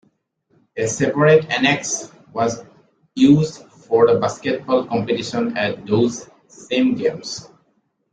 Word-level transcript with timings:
A 0.77 0.87
separate 0.87 1.47
annex 1.51 2.11
was 2.33 2.63
used 3.13 3.61
for 3.67 4.07
the 4.11 4.19
basketball 4.19 4.87
competition 4.87 5.55
at 5.55 5.85
those 5.85 6.27
same 6.47 6.95
games. 6.95 7.47